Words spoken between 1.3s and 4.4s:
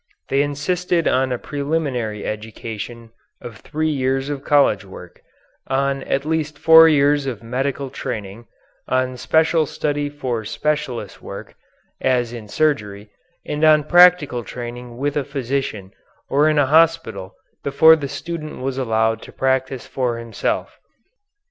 a preliminary education of three years